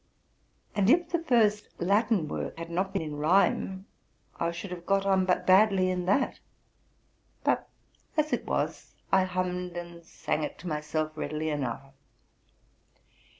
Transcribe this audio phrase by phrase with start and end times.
[0.73, 3.85] And if the first Latin work had not been in rhyme,
[4.39, 6.39] I should have got on but badly in that;
[7.43, 7.69] but,
[8.17, 11.49] as it 28 TRUTH AND FICTION was, I hummed and sang it to myself readily
[11.49, 11.93] enough.